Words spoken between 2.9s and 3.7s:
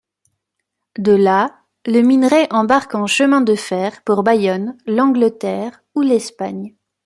en chemin de